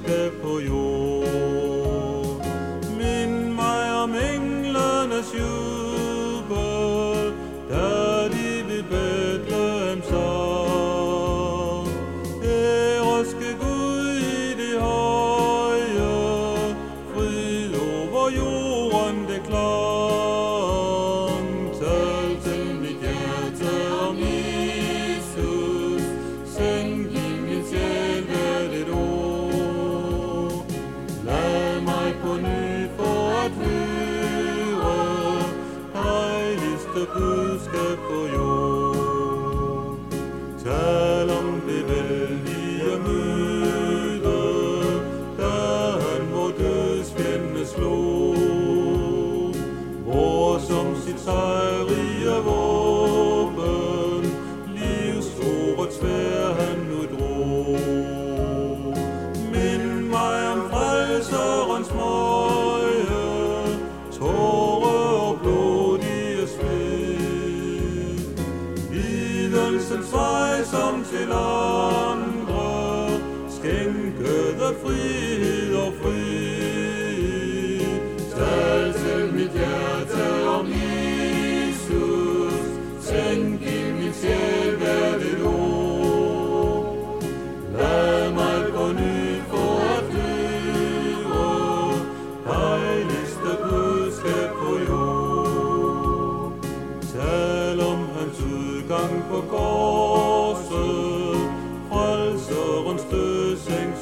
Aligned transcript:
good. 0.00 0.23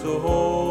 so 0.02 0.61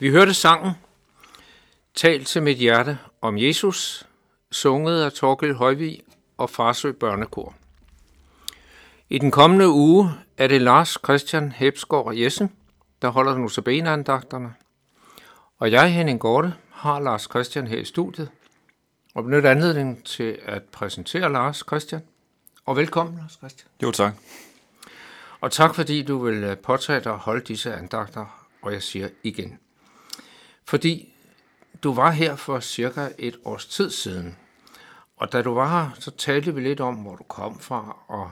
Vi 0.00 0.10
hørte 0.10 0.34
sangen 0.34 0.72
Tal 1.94 2.24
til 2.24 2.42
mit 2.42 2.56
hjerte 2.56 2.98
om 3.20 3.38
Jesus, 3.38 4.06
sunget 4.52 5.02
af 5.02 5.12
Torkel 5.12 5.54
Højvig 5.54 6.02
og 6.36 6.50
Farsø 6.50 6.92
Børnekor. 6.92 7.54
I 9.08 9.18
den 9.18 9.30
kommende 9.30 9.68
uge 9.68 10.10
er 10.36 10.46
det 10.46 10.62
Lars 10.62 10.98
Christian 11.04 11.52
Hebsgaard 11.52 12.14
Jessen, 12.14 12.52
der 13.02 13.08
holder 13.08 13.38
notabeneandagterne. 13.38 14.54
Og 15.58 15.72
jeg, 15.72 15.94
Henning 15.94 16.20
Gorte, 16.20 16.54
har 16.70 17.00
Lars 17.00 17.22
Christian 17.22 17.66
her 17.66 17.78
i 17.78 17.84
studiet 17.84 18.30
og 19.14 19.24
benytter 19.24 19.50
anledningen 19.50 20.02
til 20.02 20.38
at 20.44 20.62
præsentere 20.62 21.32
Lars 21.32 21.62
Christian. 21.66 22.02
Og 22.66 22.76
velkommen, 22.76 23.16
Lars 23.16 23.32
Christian. 23.32 23.68
Jo, 23.82 23.90
tak. 23.90 24.14
Og 25.40 25.52
tak 25.52 25.74
fordi 25.74 26.02
du 26.02 26.18
vil 26.18 26.56
påtage 26.56 27.00
dig 27.00 27.12
at 27.12 27.18
holde 27.18 27.44
disse 27.44 27.74
andagter, 27.74 28.46
og 28.62 28.72
jeg 28.72 28.82
siger 28.82 29.08
igen. 29.22 29.58
Fordi 30.68 31.14
du 31.82 31.92
var 31.94 32.10
her 32.10 32.36
for 32.36 32.60
cirka 32.60 33.08
et 33.18 33.36
års 33.44 33.66
tid 33.66 33.90
siden, 33.90 34.36
og 35.16 35.32
da 35.32 35.42
du 35.42 35.54
var 35.54 35.68
her, 35.68 35.90
så 35.98 36.10
talte 36.10 36.54
vi 36.54 36.60
lidt 36.60 36.80
om, 36.80 36.94
hvor 36.94 37.16
du 37.16 37.22
kom 37.22 37.58
fra, 37.60 37.96
og 38.08 38.30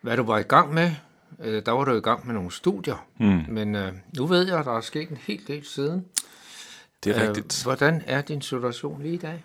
hvad 0.00 0.16
du 0.16 0.22
var 0.22 0.38
i 0.38 0.42
gang 0.42 0.74
med. 0.74 0.92
Øh, 1.40 1.62
Der 1.66 1.72
var 1.72 1.84
du 1.84 1.96
i 1.96 2.00
gang 2.00 2.26
med 2.26 2.34
nogle 2.34 2.52
studier, 2.52 3.06
mm. 3.18 3.44
men 3.48 3.74
øh, 3.74 3.92
nu 4.16 4.26
ved 4.26 4.46
jeg, 4.46 4.58
at 4.58 4.64
der 4.64 4.76
er 4.76 4.80
sket 4.80 5.08
en 5.08 5.16
hel 5.16 5.40
del 5.46 5.64
siden. 5.66 6.04
Det 7.04 7.16
er 7.16 7.22
Øh, 7.22 7.28
rigtigt. 7.28 7.62
Hvordan 7.62 8.02
er 8.06 8.22
din 8.22 8.42
situation 8.42 9.02
lige 9.02 9.14
i 9.14 9.18
dag? 9.18 9.44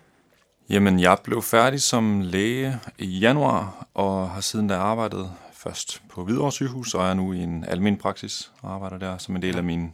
Jamen, 0.70 1.00
jeg 1.00 1.18
blev 1.24 1.42
færdig 1.42 1.82
som 1.82 2.20
læge 2.20 2.80
i 2.98 3.18
januar, 3.18 3.86
og 3.94 4.30
har 4.30 4.40
siden 4.40 4.68
da 4.68 4.74
arbejdet 4.76 5.32
først 5.52 6.02
på 6.08 6.24
Hvidovre 6.24 6.52
sygehus, 6.52 6.94
og 6.94 7.06
er 7.08 7.14
nu 7.14 7.32
i 7.32 7.38
en 7.38 7.64
almen 7.64 7.96
praksis 7.96 8.52
og 8.62 8.74
arbejder 8.74 8.98
der 8.98 9.18
som 9.18 9.36
en 9.36 9.42
del 9.42 9.56
af 9.56 9.64
min 9.64 9.92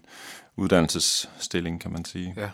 uddannelsesstilling, 0.63 1.81
kan 1.81 1.93
man 1.93 2.05
sige. 2.05 2.35
Ja. 2.37 2.51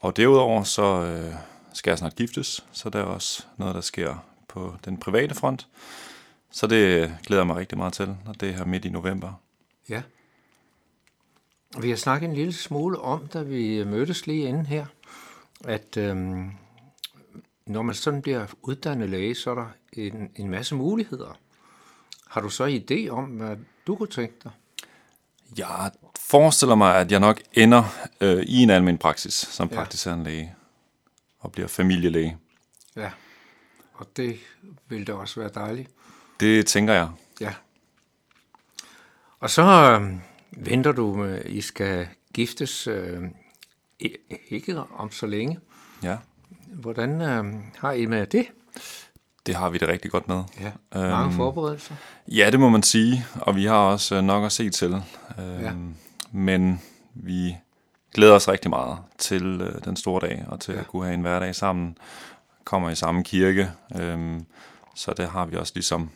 Og 0.00 0.16
derudover 0.16 0.62
så 0.62 1.02
øh, 1.02 1.34
skal 1.72 1.90
jeg 1.90 1.98
snart 1.98 2.16
giftes, 2.16 2.64
så 2.72 2.90
der 2.90 2.98
er 2.98 3.04
også 3.04 3.42
noget, 3.56 3.74
der 3.74 3.80
sker 3.80 4.24
på 4.48 4.74
den 4.84 4.98
private 4.98 5.34
front. 5.34 5.68
Så 6.50 6.66
det 6.66 7.16
glæder 7.26 7.42
jeg 7.42 7.46
mig 7.46 7.56
rigtig 7.56 7.78
meget 7.78 7.92
til, 7.92 8.16
og 8.26 8.40
det 8.40 8.48
er 8.48 8.52
her 8.52 8.64
midt 8.64 8.84
i 8.84 8.88
november. 8.88 9.32
Ja. 9.88 10.02
Vi 11.80 11.90
har 11.90 11.96
snakket 11.96 12.28
en 12.28 12.34
lille 12.34 12.52
smule 12.52 12.98
om, 12.98 13.26
da 13.26 13.42
vi 13.42 13.84
mødtes 13.84 14.26
lige 14.26 14.48
inden 14.48 14.66
her, 14.66 14.86
at 15.64 15.96
øhm, 15.96 16.50
når 17.66 17.82
man 17.82 17.94
sådan 17.94 18.22
bliver 18.22 18.46
uddannet 18.62 19.10
læge, 19.10 19.34
så 19.34 19.50
er 19.50 19.54
der 19.54 19.68
en, 19.92 20.30
en 20.36 20.48
masse 20.48 20.74
muligheder. 20.74 21.38
Har 22.26 22.40
du 22.40 22.48
så 22.48 22.66
idé 22.66 23.08
om, 23.08 23.24
hvad 23.24 23.56
du 23.86 23.96
kunne 23.96 24.08
tænke 24.08 24.34
dig? 24.44 24.52
Jeg 25.58 25.90
forestiller 26.28 26.74
mig, 26.74 26.96
at 26.96 27.12
jeg 27.12 27.20
nok 27.20 27.40
ender 27.52 27.84
øh, 28.20 28.42
i 28.42 28.62
en 28.62 28.70
almen 28.70 28.98
praksis 28.98 29.34
som 29.34 29.68
Ja. 29.68 29.74
praktiserende 29.76 30.24
læge 30.24 30.54
og 31.40 31.52
bliver 31.52 31.68
familielæge. 31.68 32.36
Ja, 32.96 33.10
og 33.94 34.06
det 34.16 34.36
vil 34.88 35.06
da 35.06 35.12
også 35.12 35.40
være 35.40 35.50
dejligt. 35.54 35.90
Det 36.40 36.66
tænker 36.66 36.94
jeg. 36.94 37.08
Ja. 37.40 37.52
Og 39.40 39.50
så 39.50 39.62
øhm, 39.62 40.20
venter 40.56 40.92
du, 40.92 41.14
med, 41.14 41.42
I 41.44 41.60
skal 41.60 42.08
giftes 42.34 42.86
øh, 42.86 43.22
ikke 44.48 44.78
om 44.80 45.10
så 45.10 45.26
længe. 45.26 45.58
Ja, 46.02 46.16
Hvordan 46.72 47.20
øh, 47.20 47.44
har 47.78 47.92
I 47.92 48.06
med 48.06 48.26
det? 48.26 48.46
det 49.46 49.54
har 49.54 49.70
vi 49.70 49.78
det 49.78 49.88
rigtig 49.88 50.10
godt 50.10 50.28
med. 50.28 50.42
Ja, 50.60 50.72
mange 50.94 51.24
Øhm, 51.26 51.32
forberedelser. 51.36 51.94
Ja, 52.28 52.50
det 52.50 52.60
må 52.60 52.68
man 52.68 52.82
sige, 52.82 53.26
og 53.34 53.56
vi 53.56 53.64
har 53.64 53.76
også 53.76 54.14
øh, 54.16 54.22
nok 54.24 54.44
at 54.44 54.52
se 54.52 54.70
til. 54.70 54.92
Øhm, 55.38 55.60
Ja. 55.60 55.72
Men 56.32 56.82
vi 57.14 57.56
glæder 58.14 58.34
os 58.34 58.48
rigtig 58.48 58.70
meget 58.70 58.98
til 59.18 59.60
øh, 59.60 59.84
den 59.84 59.96
store 59.96 60.20
dag, 60.28 60.44
og 60.48 60.60
til 60.60 60.72
Ja. 60.72 60.76
ja. 60.78 60.82
at 60.82 60.88
kunne 60.88 61.04
have 61.04 61.14
en 61.14 61.20
hverdag 61.20 61.54
sammen, 61.54 61.98
kommer 62.64 62.90
i 62.90 62.94
samme 62.94 63.24
kirke, 63.24 63.70
øhm, 63.96 64.46
så 64.94 65.12
det 65.16 65.28
har 65.28 65.46
vi 65.46 65.56
også 65.56 65.72
ligesom, 65.74 66.10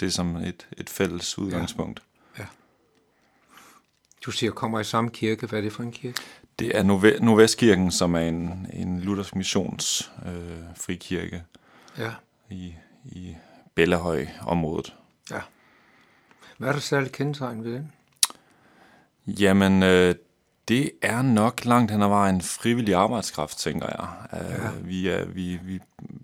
det 0.00 0.06
er 0.06 0.10
som 0.10 0.36
et, 0.36 0.68
et 0.78 0.90
fælles 0.90 1.38
udgangspunkt. 1.38 2.02
Du 4.26 4.30
siger, 4.30 4.52
kommer 4.52 4.80
i 4.80 4.84
samme 4.84 5.10
kirke. 5.10 5.46
Hvad 5.46 5.58
er 5.58 5.62
det 5.62 5.72
for 5.72 5.82
en 5.82 5.92
kirke? 5.92 6.18
Det 6.58 6.78
er 6.78 6.82
Nove- 6.82 7.24
Nordvestkirken, 7.24 7.90
som 7.90 8.14
er 8.14 8.18
en, 8.20 8.66
en 8.72 9.00
luthersk 9.00 9.36
missions 9.36 10.12
øh, 10.26 10.58
frikirke 10.76 11.44
Ja. 11.98 12.10
i, 12.50 12.74
i 13.04 13.36
Bellahøj-området. 13.74 14.94
ja. 15.30 15.40
Hvad 16.58 16.68
er 16.68 16.72
der 16.72 16.80
særligt 16.80 17.12
kendetegn 17.12 17.64
ved 17.64 17.72
den? 17.72 17.92
Jamen, 19.28 19.82
øh, 19.82 20.14
det 20.68 20.90
er 21.02 21.22
nok 21.22 21.64
langt 21.64 21.90
hen 21.90 22.02
ad 22.02 22.08
vejen 22.08 22.40
frivillig 22.42 22.94
arbejdskraft, 22.94 23.58
tænker 23.58 23.86
jeg. 23.98 24.40
Øh, 24.40 24.50
Ja. 24.50 24.70
vi, 24.82 25.08
er, 25.08 25.24
vi, 25.24 25.58
vi, 25.62 25.80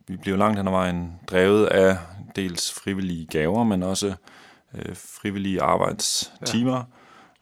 vi 0.07 0.17
bliver 0.17 0.37
langt 0.37 0.59
hen 0.59 0.67
ad 0.67 0.73
vejen 0.73 1.13
drevet 1.27 1.67
af 1.67 1.99
dels 2.37 2.73
frivillige 2.73 3.27
gaver, 3.27 3.65
men 3.65 3.83
også 3.83 4.15
øh, 4.75 4.97
frivillige 4.97 5.63
arbejdstimer. 5.63 6.83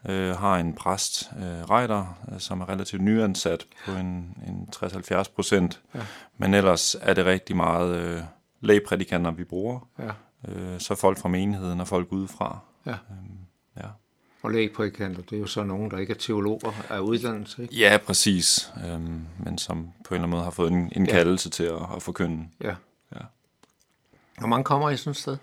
Ja. 0.07 0.13
Øh, 0.13 0.37
har 0.37 0.57
en 0.57 0.75
præst, 0.75 1.31
øh, 1.39 1.71
Reiter, 1.71 2.19
øh, 2.33 2.41
som 2.41 2.61
er 2.61 2.69
relativt 2.69 3.03
nyansat 3.03 3.67
på 3.87 3.93
en, 3.93 4.37
en 4.47 4.69
60-70 4.77 5.35
procent. 5.35 5.81
Ja. 5.95 6.01
Men 6.39 6.55
ellers 6.55 6.97
er 7.01 7.15
det 7.15 7.25
rigtig 7.27 7.57
meget 7.57 7.97
øh, 7.97 8.21
lægprædikanter, 8.61 9.31
vi 9.31 9.45
bruger. 9.45 9.89
Ja. 9.99 10.11
Øh, 10.49 10.81
så 10.81 10.95
folk 10.95 11.19
fra 11.19 11.29
menigheden 11.29 11.81
og 11.81 11.89
folk 11.89 12.09
udefra. 12.13 12.59
Ja. 12.87 12.91
Ja. 12.91 12.97
Og 14.43 14.51
lægprædikanter, 14.51 15.23
det 15.23 15.37
er 15.37 15.41
jo 15.41 15.47
så 15.47 15.63
nogen, 15.63 15.91
der 15.91 15.99
ikke 15.99 16.11
er 16.13 16.17
teologer 16.19 16.73
af 16.91 16.99
uddannelse, 16.99 17.63
ikke? 17.63 17.75
Ja, 17.75 17.99
præcis. 18.07 18.73
Øhm, 18.87 19.21
men 19.45 19.59
som 19.59 19.77
på 20.05 20.15
en 20.15 20.15
eller 20.15 20.23
anden 20.23 20.31
måde 20.31 20.43
har 20.45 20.51
fået 20.51 20.73
en, 20.73 20.93
en 20.97 21.07
Ja. 21.07 21.13
kaldelse 21.13 21.51
til 21.51 21.65
at, 21.65 21.81
at 21.97 22.03
forkynde. 22.03 22.45
Ja. 22.65 22.75
Ja. 23.15 23.21
Hvor 24.39 24.47
mange 24.49 24.65
kommer 24.65 24.91
i 24.91 24.97
sådan 24.97 25.11
et 25.11 25.17
sted? 25.17 25.37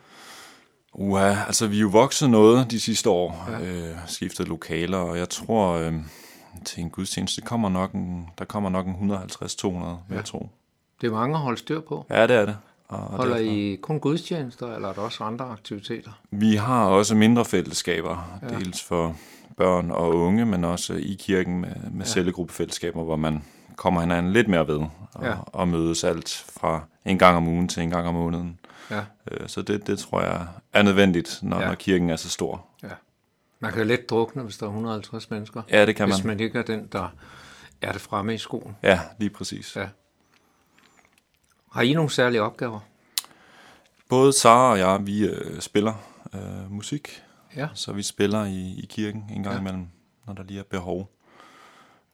Uha, 0.94 1.36
altså 1.48 1.68
vi 1.68 1.78
er 1.78 1.82
jo 1.82 1.88
vokset 1.88 2.30
noget 2.30 2.72
de 2.72 2.80
sidste 2.80 3.10
år, 3.10 3.48
Ja. 3.50 3.66
øh, 3.66 3.96
skiftet 4.08 4.48
lokaler, 4.48 4.98
og 4.98 5.18
jeg 5.18 5.30
tror 5.30 5.72
øh, 5.72 5.94
til 6.66 6.84
en 6.84 6.90
gudstjeneste, 6.90 7.42
kommer 7.42 7.70
nok 7.70 7.92
en, 7.94 8.28
der 8.38 8.46
kommer 8.46 8.70
nok 8.70 8.86
en 8.88 9.12
150-200, 9.12 9.66
ja. 9.66 10.16
jeg 10.16 10.26
tro. 10.26 10.50
Det 11.02 11.08
er 11.08 11.12
mange 11.12 11.36
at 11.36 11.42
holde 11.42 11.58
styr 11.60 11.80
på. 11.82 12.06
Ja, 12.10 12.28
det 12.28 12.36
er 12.36 12.46
det. 12.46 12.58
Og, 12.90 12.98
Holder 13.00 13.38
derfor- 13.38 13.52
I 13.52 13.80
kun 13.82 14.00
gudstjenester, 14.00 14.76
eller 14.76 14.90
er 14.90 14.94
der 14.94 15.02
også 15.02 15.24
andre 15.24 15.46
aktiviteter? 15.46 16.12
Vi 16.32 16.56
har 16.56 16.86
også 16.86 17.16
mindre 17.16 17.46
fællesskaber, 17.46 18.40
Ja. 18.42 18.48
dels 18.60 18.84
for 18.84 19.16
børn 19.58 19.92
og 19.92 20.16
unge, 20.16 20.46
men 20.46 20.64
også 20.64 20.94
i 20.94 21.18
kirken 21.20 21.62
med, 21.62 21.76
med 21.92 22.06
ja. 22.06 22.12
cellegruppefællesskaber, 22.12 23.04
hvor 23.04 23.16
man 23.16 23.44
kommer 23.76 24.02
hinanden 24.02 24.34
lidt 24.34 24.48
mere 24.48 24.68
ved 24.68 24.80
og, 25.14 25.24
Ja. 25.26 25.34
og 25.46 25.68
mødes 25.68 26.04
alt 26.04 26.46
fra 26.60 26.82
en 27.06 27.18
gang 27.20 27.38
om 27.38 27.48
ugen 27.48 27.68
til 27.68 27.84
en 27.84 27.90
gang 27.90 28.08
om 28.08 28.14
måneden. 28.14 28.60
Ja. 28.92 29.02
Øh, 29.32 29.48
Så 29.50 29.62
det, 29.62 29.88
det 29.88 30.00
tror 30.00 30.22
jeg 30.22 30.48
er 30.74 30.82
nødvendigt, 30.84 31.40
når, 31.42 31.62
Ja. 31.62 31.68
når 31.68 31.76
kirken 31.76 32.10
er 32.10 32.16
så 32.16 32.30
stor. 32.30 32.66
ja. 32.84 32.88
Man 33.62 33.72
kan 33.72 33.88
let 33.88 34.10
drukne, 34.10 34.44
hvis 34.44 34.58
der 34.58 34.66
er 34.66 34.70
150 34.70 35.30
mennesker. 35.32 35.62
Ja, 35.72 35.86
det 35.86 35.96
kan 35.96 36.06
Hvis 36.12 36.24
man. 36.24 36.28
man 36.38 36.40
ikke 36.46 36.60
er 36.60 36.64
den, 36.64 36.88
der 36.92 37.08
er 37.82 37.92
det 37.92 38.02
fremme 38.02 38.34
i 38.34 38.38
skoen. 38.38 38.76
Ja, 38.84 39.00
lige 39.20 39.30
præcis. 39.30 39.76
Ja. 39.76 39.88
Har 41.72 41.82
I 41.82 41.94
nogle 41.94 42.10
særlige 42.12 42.42
opgaver? 42.42 42.80
Både 44.10 44.34
Sara 44.34 44.72
og 44.72 44.80
jeg, 44.80 45.00
vi 45.08 45.26
øh, 45.28 45.60
spiller 45.62 45.94
øh, 46.34 46.72
musik, 46.72 47.24
Ja. 47.56 47.68
så 47.74 47.92
vi 47.94 48.04
spiller 48.04 48.46
i, 48.46 48.80
i 48.84 48.86
kirken 48.90 49.24
en 49.36 49.44
gang 49.44 49.56
Ja. 49.56 49.60
imellem, 49.62 49.88
når 50.28 50.34
der 50.34 50.44
lige 50.44 50.60
er 50.60 50.64
behov. 50.64 51.12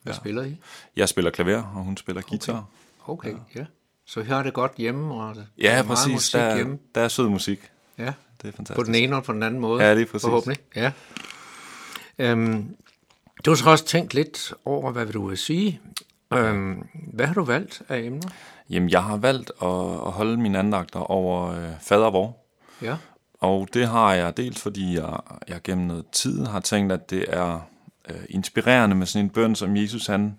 Hvad 0.03 0.13
Ja. 0.13 0.17
spiller 0.19 0.43
I? 0.43 0.57
Jeg 0.95 1.09
spiller 1.09 1.31
klaver, 1.31 1.57
og 1.63 1.83
hun 1.83 1.97
spiller 1.97 2.21
guitar. 2.21 2.65
Okay, 3.07 3.31
ja. 3.31 3.59
ja. 3.59 3.65
Så 4.05 4.19
I 4.19 4.23
har 4.23 4.43
det 4.43 4.53
godt 4.53 4.71
hjemme, 4.77 5.13
og 5.13 5.35
der 5.35 5.41
er 5.41 5.45
Ja, 5.57 5.71
meget 5.73 5.85
præcis. 5.85 6.11
musik 6.13 6.33
Der, 6.33 6.39
er- 6.41 6.55
hjemme. 6.55 6.77
der 6.95 7.01
er 7.01 7.07
sød 7.07 7.29
musik. 7.29 7.71
Ja, 7.97 8.13
Det 8.41 8.47
er 8.47 8.51
fantastisk. 8.51 8.75
på 8.75 8.83
den 8.83 8.95
ene 8.95 9.15
og 9.15 9.23
på 9.23 9.33
den 9.33 9.43
anden 9.43 9.61
måde. 9.61 9.83
Ja, 9.83 9.93
lige 9.93 10.05
præcis. 10.05 10.25
Forhåbentlig, 10.25 10.57
ja. 10.75 10.91
Øhm, 12.19 12.75
du 13.45 13.51
har 13.51 13.55
så 13.55 13.69
også 13.69 13.85
tænkt 13.85 14.13
lidt 14.13 14.53
over, 14.65 14.91
hvad 14.91 15.05
vil 15.05 15.13
du 15.13 15.27
vil 15.27 15.37
sige. 15.37 15.81
Øhm, 16.33 16.87
hvad 17.13 17.25
har 17.25 17.33
du 17.33 17.43
valgt 17.43 17.81
af 17.89 17.99
emner? 17.99 18.29
Jamen, 18.69 18.89
jeg 18.89 19.03
har 19.03 19.17
valgt 19.17 19.51
at, 19.61 19.67
at 20.07 20.11
holde 20.11 20.37
mine 20.37 20.59
andagter 20.59 20.99
over 20.99 21.51
øh, 21.51 21.69
fader 21.81 22.09
vor. 22.09 22.37
Ja, 22.81 22.97
Og 23.33 23.67
det 23.73 23.87
har 23.87 24.13
jeg 24.13 24.37
dels, 24.37 24.61
fordi 24.61 24.95
jeg, 24.95 25.19
jeg 25.47 25.61
gennem 25.63 25.87
noget 25.87 26.05
tid 26.11 26.45
har 26.45 26.59
tænkt, 26.59 26.91
at 26.91 27.09
det 27.09 27.25
er 27.27 27.59
øh, 28.09 28.15
inspirerende 28.29 28.95
med 28.95 29.07
sådan 29.07 29.25
en 29.25 29.29
bøn, 29.29 29.55
som 29.55 29.77
Jesus 29.77 30.07
han 30.07 30.37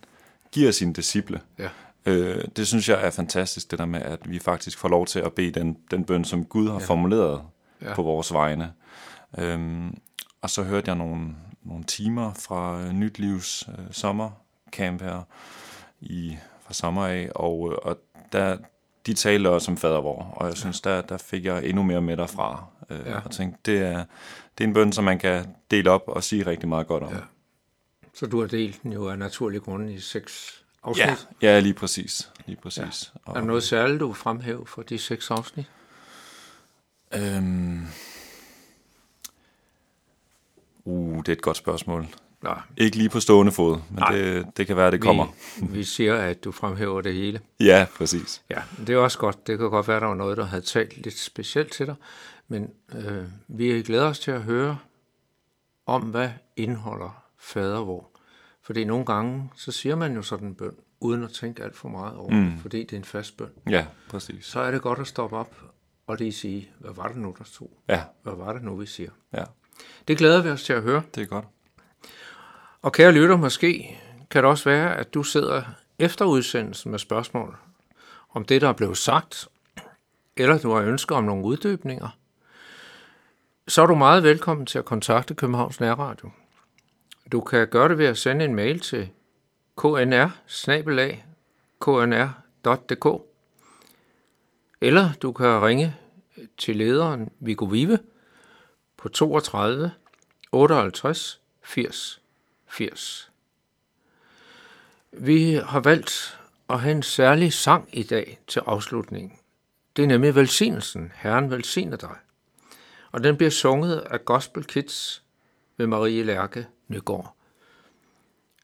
giver 0.52 0.70
sine 0.70 0.92
disciple. 0.92 1.40
ja, 1.58 1.68
Øh, 2.08 2.44
det 2.56 2.66
synes 2.66 2.88
jeg 2.88 3.06
er 3.06 3.10
fantastisk, 3.10 3.70
det 3.70 3.78
der 3.78 3.84
med, 3.86 4.02
at 4.02 4.30
vi 4.30 4.38
faktisk 4.38 4.78
får 4.78 4.88
lov 4.88 5.06
til 5.06 5.18
at 5.18 5.32
bede 5.32 5.50
den, 5.60 5.76
den 5.90 6.04
bøn, 6.04 6.24
som 6.24 6.44
Gud 6.44 6.68
har 6.68 6.78
ja. 6.80 6.86
formuleret 6.86 7.40
Ja. 7.82 7.94
på 7.94 8.02
vores 8.02 8.32
vegne. 8.32 8.72
Øhm, 9.38 9.98
og 10.42 10.50
så 10.50 10.62
hørte 10.62 10.88
jeg 10.88 10.96
nogle, 10.96 11.34
nogle 11.62 11.84
timer 11.84 12.32
fra 12.34 12.80
øh, 12.80 12.92
Nyt 12.92 13.18
Livs 13.18 13.68
øh, 13.68 13.84
sommercamp 13.90 15.02
her 15.02 15.22
i, 16.00 16.36
fra 16.66 16.74
sommer 16.74 17.06
af, 17.06 17.28
og, 17.34 17.72
øh, 17.72 17.78
og 17.82 17.98
der, 18.32 18.56
de 19.06 19.14
talte 19.14 19.48
også 19.48 19.70
om 19.70 19.76
fadervor, 19.76 20.22
og 20.36 20.48
jeg 20.48 20.56
synes, 20.56 20.80
der, 20.80 21.00
der 21.02 21.16
fik 21.16 21.44
jeg 21.44 21.64
endnu 21.64 21.82
mere 21.82 22.00
med 22.02 22.16
derfra. 22.16 22.64
Øh, 22.90 23.00
Ja. 23.06 23.20
Og 23.20 23.30
tænkte, 23.30 23.72
det 23.72 23.82
er, 23.82 24.04
det 24.58 24.64
er 24.64 24.68
en 24.68 24.74
bøn, 24.74 24.92
som 24.92 25.04
man 25.04 25.18
kan 25.18 25.46
dele 25.70 25.90
op 25.90 26.02
og 26.06 26.24
sige 26.24 26.46
rigtig 26.46 26.68
meget 26.68 26.86
godt 26.86 27.02
om. 27.02 27.12
Ja. 27.12 27.18
så 28.14 28.26
du 28.26 28.40
har 28.40 28.46
delt 28.46 28.82
den 28.82 28.92
jo 28.92 29.08
af 29.08 29.18
naturlige 29.18 29.60
grunde 29.60 29.92
i 29.94 30.00
seks 30.00 30.62
afsnit. 30.82 31.06
ja, 31.06 31.16
ja 31.42 31.60
lige 31.60 31.74
præcis. 31.74 32.30
Lige 32.46 32.56
præcis. 32.62 33.12
Ja. 33.26 33.32
Er 33.32 33.34
der 33.34 33.44
noget 33.44 33.62
særligt, 33.62 34.00
du 34.00 34.06
vil 34.06 34.14
fremhæve 34.16 34.66
for 34.66 34.82
de 34.82 34.98
seks 34.98 35.30
afsnit? 35.30 35.66
Øhm... 37.14 37.86
Uh, 40.84 41.16
det 41.18 41.28
er 41.28 41.32
et 41.32 41.42
godt 41.42 41.56
spørgsmål. 41.56 42.06
Nej, 42.42 42.60
Ikke 42.76 42.96
lige 42.96 43.08
på 43.08 43.20
stående 43.20 43.52
fod, 43.52 43.72
men 43.90 43.98
Nej. 43.98 44.12
det, 44.16 44.46
det 44.56 44.66
kan 44.66 44.76
være, 44.76 44.90
det 44.90 45.00
kommer. 45.00 45.26
vi, 45.60 45.66
vi 45.78 45.84
siger, 45.84 46.16
at 46.16 46.44
du 46.44 46.52
fremhæver 46.52 47.00
det 47.00 47.14
hele. 47.14 47.40
Ja, 47.60 47.86
præcis. 47.96 48.42
Ja, 48.50 48.62
det 48.86 48.88
er 48.90 48.96
også 48.98 49.18
godt. 49.18 49.46
Det 49.46 49.58
kan 49.58 49.70
godt 49.70 49.88
være, 49.88 49.96
at 49.96 50.00
der 50.02 50.08
var 50.08 50.14
noget, 50.14 50.36
der 50.36 50.44
havde 50.44 50.62
talt 50.62 50.96
lidt 50.96 51.18
specielt 51.18 51.72
til 51.72 51.86
dig. 51.86 51.94
Men 52.48 52.70
øh, 52.94 53.24
vi 53.48 53.82
glæder 53.82 54.04
os 54.06 54.18
til 54.18 54.30
at 54.30 54.42
høre 54.42 54.78
om, 55.86 56.02
hvad 56.02 56.30
indeholder 56.56 57.22
fadervor. 57.38 58.10
Fordi 58.62 58.84
nogle 58.84 59.04
gange, 59.04 59.50
så 59.56 59.72
siger 59.72 59.96
man 59.96 60.14
jo 60.14 60.22
sådan 60.22 60.48
en 60.48 60.54
bøn, 60.54 60.74
uden 61.00 61.24
at 61.24 61.30
tænke 61.30 61.62
alt 61.62 61.76
for 61.76 61.88
meget 61.88 62.16
over 62.16 62.30
mm. 62.30 62.58
fordi 62.58 62.80
det 62.84 62.92
er 62.92 62.96
en 62.96 63.04
fast 63.04 63.36
bøn. 63.36 63.50
Ja, 63.70 63.86
præcis. 64.08 64.44
Så 64.46 64.60
er 64.60 64.70
det 64.70 64.82
godt 64.82 64.98
at 64.98 65.06
stoppe 65.06 65.36
op 65.36 65.54
og 66.06 66.16
lige 66.16 66.32
sige, 66.32 66.70
hvad 66.78 66.90
var 66.94 67.08
det 67.08 67.16
nu, 67.16 67.34
der 67.38 67.44
stod? 67.44 67.68
Ja, 67.88 68.02
Hvad 68.22 68.32
var 68.36 68.52
det 68.52 68.62
nu, 68.62 68.76
vi 68.76 68.86
siger? 68.86 69.10
ja, 69.32 69.44
Det 70.08 70.18
glæder 70.18 70.42
vi 70.42 70.48
os 70.48 70.62
til 70.64 70.72
at 70.72 70.82
høre. 70.82 71.02
det 71.14 71.22
er 71.22 71.26
godt. 71.26 71.44
Og 72.86 72.92
kære 72.92 73.12
lytter, 73.12 73.36
måske 73.36 74.00
kan 74.30 74.42
det 74.42 74.50
også 74.50 74.64
være, 74.64 74.96
at 74.96 75.14
du 75.14 75.22
sidder 75.22 75.62
efter 75.98 76.24
udsendelsen 76.24 76.90
med 76.90 76.98
spørgsmål 76.98 77.56
om 78.30 78.44
det, 78.44 78.60
der 78.60 78.68
er 78.68 78.72
blevet 78.72 78.98
sagt, 78.98 79.48
eller 80.36 80.58
du 80.58 80.70
har 80.70 80.82
ønsker 80.82 81.16
om 81.16 81.24
nogle 81.24 81.44
uddybninger, 81.44 82.08
så 83.68 83.82
er 83.82 83.86
du 83.86 83.94
meget 83.94 84.22
velkommen 84.22 84.66
til 84.66 84.78
at 84.78 84.84
kontakte 84.84 85.34
Københavns 85.34 85.80
Nærradio. 85.80 86.30
Du 87.32 87.40
kan 87.40 87.68
gøre 87.68 87.88
det 87.88 87.98
ved 87.98 88.06
at 88.06 88.18
sende 88.18 88.44
en 88.44 88.54
mail 88.54 88.80
til 88.80 89.08
knr 89.76 90.28
knr.dk 91.80 93.22
eller 94.80 95.10
du 95.22 95.32
kan 95.32 95.62
ringe 95.62 95.96
til 96.58 96.76
lederen 96.76 97.30
Viggo 97.40 97.64
Vive 97.64 97.98
på 98.96 99.08
32 99.08 99.90
58 100.52 101.40
80 101.62 102.20
80. 102.76 103.32
Vi 105.12 105.52
har 105.54 105.80
valgt 105.80 106.40
at 106.68 106.80
have 106.80 106.92
en 106.96 107.02
særlig 107.02 107.52
sang 107.52 107.88
i 107.92 108.02
dag 108.02 108.40
til 108.46 108.62
afslutning. 108.66 109.40
Det 109.96 110.02
er 110.02 110.06
nemlig 110.06 110.34
velsignelsen. 110.34 111.12
Herren 111.14 111.50
velsigner 111.50 111.96
dig. 111.96 112.16
Og 113.12 113.24
den 113.24 113.36
bliver 113.36 113.50
sunget 113.50 113.98
af 113.98 114.24
Gospel 114.24 114.64
Kids 114.64 115.24
ved 115.76 115.86
Marie 115.86 116.22
Lærke 116.22 116.66
Nygaard. 116.88 117.36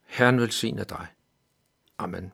Herren 0.06 0.40
velsigner 0.40 0.84
dig. 0.84 1.06
Amen. 1.98 2.32